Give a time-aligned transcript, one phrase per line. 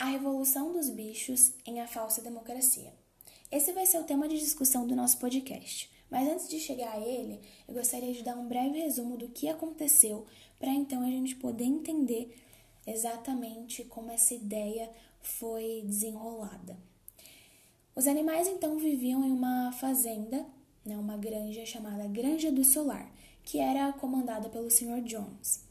[0.00, 2.90] A Revolução dos Bichos em A Falsa Democracia.
[3.52, 5.90] Esse vai ser o tema de discussão do nosso podcast.
[6.10, 7.38] Mas antes de chegar a ele,
[7.68, 10.24] eu gostaria de dar um breve resumo do que aconteceu
[10.58, 12.34] para então a gente poder entender
[12.86, 14.90] exatamente como essa ideia
[15.20, 16.78] foi desenrolada.
[17.94, 20.46] Os animais então viviam em uma fazenda,
[20.82, 23.12] né, uma granja chamada Granja do Solar,
[23.44, 25.02] que era comandada pelo Sr.
[25.02, 25.68] Jones.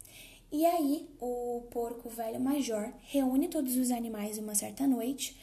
[0.51, 5.39] E aí, o porco velho major reúne todos os animais uma certa noite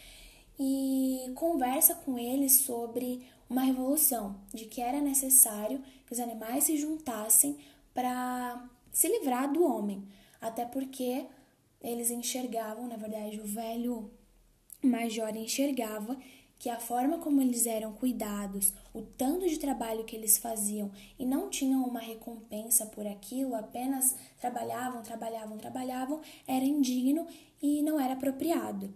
[0.58, 6.76] e conversa com eles sobre uma revolução, de que era necessário que os animais se
[6.76, 7.56] juntassem
[7.94, 10.02] para se livrar do homem,
[10.40, 11.26] até porque
[11.80, 14.10] eles enxergavam, na verdade, o velho
[14.82, 16.18] major enxergava
[16.58, 21.26] que a forma como eles eram cuidados, o tanto de trabalho que eles faziam e
[21.26, 27.26] não tinham uma recompensa por aquilo, apenas trabalhavam, trabalhavam, trabalhavam, era indigno
[27.60, 28.92] e não era apropriado.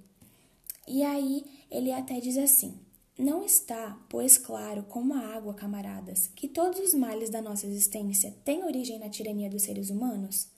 [0.89, 2.81] E aí ele até diz assim:
[3.19, 8.35] Não está, pois claro, como a água, camaradas, que todos os males da nossa existência
[8.45, 10.49] têm origem na tirania dos seres humanos?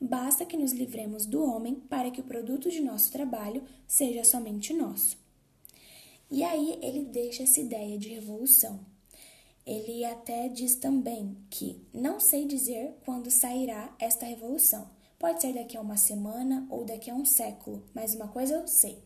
[0.00, 4.72] Basta que nos livremos do homem para que o produto de nosso trabalho seja somente
[4.72, 5.18] nosso.
[6.30, 8.80] E aí ele deixa essa ideia de revolução.
[9.66, 14.90] Ele até diz também que não sei dizer quando sairá esta revolução.
[15.18, 18.66] Pode ser daqui a uma semana ou daqui a um século, mas uma coisa eu
[18.66, 19.02] sei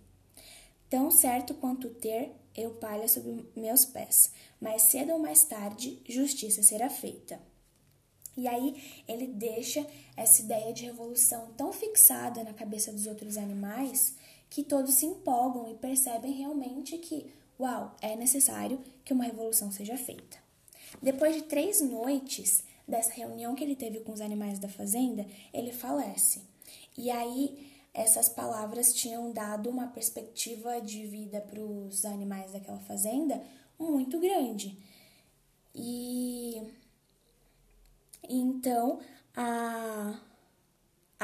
[0.95, 6.63] Tão certo quanto ter eu palha sob meus pés, mais cedo ou mais tarde justiça
[6.63, 7.41] será feita.
[8.37, 9.85] E aí ele deixa
[10.17, 14.15] essa ideia de revolução tão fixada na cabeça dos outros animais
[14.55, 19.99] que todos se empolgam e percebem realmente que, uau, é necessário que uma revolução seja
[19.99, 20.39] feita.
[21.03, 25.73] Depois de três noites dessa reunião que ele teve com os animais da fazenda, ele
[25.73, 26.43] falece.
[26.97, 33.43] E aí essas palavras tinham dado uma perspectiva de vida para os animais daquela fazenda
[33.77, 34.79] muito grande.
[35.75, 36.63] E
[38.23, 39.01] então
[39.35, 40.17] a,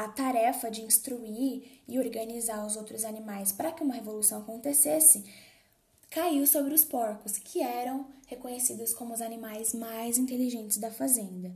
[0.03, 5.23] a tarefa de instruir e organizar os outros animais para que uma revolução acontecesse
[6.09, 11.55] caiu sobre os porcos, que eram reconhecidos como os animais mais inteligentes da fazenda.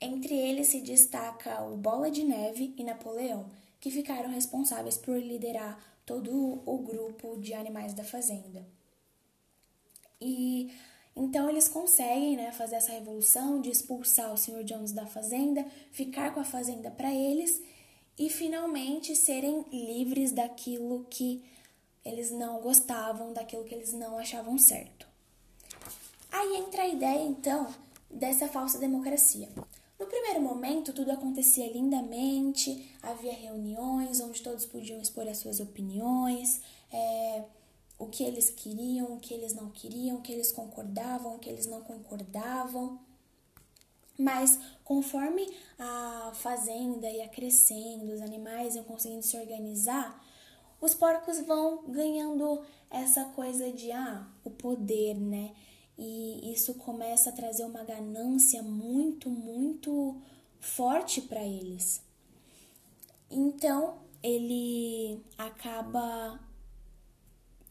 [0.00, 3.48] Entre eles se destaca o Bola de Neve e Napoleão,
[3.80, 8.66] que ficaram responsáveis por liderar todo o grupo de animais da fazenda.
[10.20, 10.70] E
[11.16, 14.62] então eles conseguem né, fazer essa revolução de expulsar o Sr.
[14.64, 17.62] Jones da fazenda, ficar com a fazenda para eles
[18.18, 21.42] e finalmente serem livres daquilo que
[22.04, 25.06] eles não gostavam, daquilo que eles não achavam certo.
[26.30, 27.66] Aí entra a ideia então
[28.10, 29.48] dessa falsa democracia.
[29.98, 36.60] No primeiro momento, tudo acontecia lindamente, havia reuniões onde todos podiam expor as suas opiniões,
[36.92, 37.42] é,
[37.98, 41.48] o que eles queriam, o que eles não queriam, o que eles concordavam, o que
[41.48, 43.00] eles não concordavam.
[44.18, 45.46] Mas conforme
[45.78, 50.24] a fazenda ia crescendo, os animais iam conseguindo se organizar,
[50.80, 55.54] os porcos vão ganhando essa coisa de ah, o poder, né?
[55.98, 60.20] e isso começa a trazer uma ganância muito, muito
[60.60, 62.02] forte para eles.
[63.30, 66.38] Então, ele acaba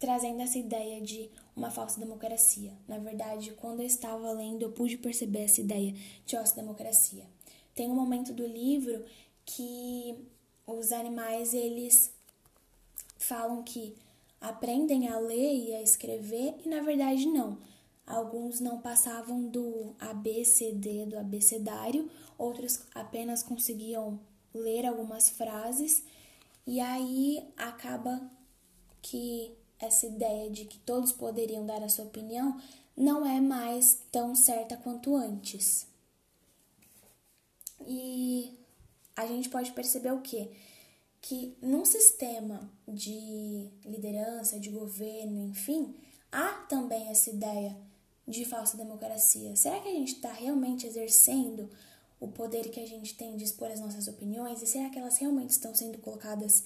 [0.06, 2.72] trazendo essa ideia de uma falsa democracia.
[2.88, 5.96] Na verdade, quando eu estava lendo, eu pude perceber essa ideia
[6.26, 7.26] de falsa democracia.
[7.74, 9.04] Tem um momento do livro
[9.44, 10.16] que
[10.68, 12.14] os animais eles
[13.18, 13.96] falam que
[14.40, 17.58] aprendem a ler e a escrever e na verdade não
[18.06, 22.08] Alguns não passavam do ABCD, do abecedário,
[22.38, 24.20] outros apenas conseguiam
[24.54, 26.04] ler algumas frases,
[26.68, 28.22] e aí acaba
[29.02, 32.60] que essa ideia de que todos poderiam dar a sua opinião
[32.96, 35.88] não é mais tão certa quanto antes.
[37.86, 38.58] E
[39.16, 40.52] a gente pode perceber o quê?
[41.22, 45.96] Que num sistema de liderança, de governo, enfim,
[46.32, 47.76] há também essa ideia
[48.28, 49.56] de falsa democracia?
[49.56, 51.70] Será que a gente está realmente exercendo
[52.20, 54.62] o poder que a gente tem de expor as nossas opiniões?
[54.62, 56.64] E será que elas realmente estão sendo colocadas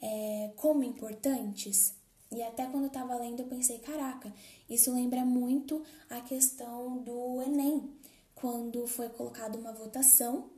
[0.00, 1.94] é, como importantes?
[2.30, 4.32] E até quando eu estava lendo, eu pensei: caraca,
[4.68, 7.90] isso lembra muito a questão do Enem,
[8.34, 10.50] quando foi colocada uma votação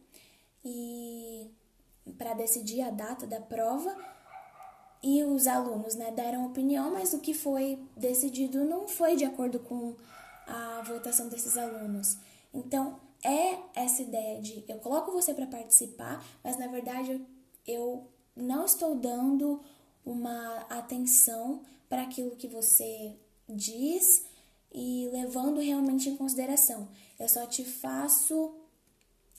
[0.64, 1.50] e
[2.16, 3.96] para decidir a data da prova
[5.02, 9.60] e os alunos né, deram opinião, mas o que foi decidido não foi de acordo
[9.60, 9.94] com
[10.46, 12.16] a votação desses alunos.
[12.52, 17.20] Então, é essa ideia de eu coloco você para participar, mas na verdade eu,
[17.66, 19.60] eu não estou dando
[20.08, 23.14] uma atenção para aquilo que você
[23.48, 24.24] diz
[24.72, 26.88] e levando realmente em consideração.
[27.18, 28.54] Eu só te faço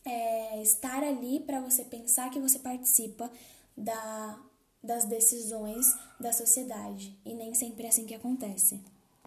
[0.05, 3.31] é, estar ali para você pensar que você participa
[3.75, 4.39] da,
[4.83, 7.19] das decisões da sociedade.
[7.25, 8.79] E nem sempre é assim que acontece.